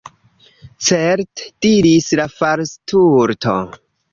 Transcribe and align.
"Certe," 0.85 1.45
diris 1.67 2.09
la 2.21 2.27
Falsturto. 2.41 3.57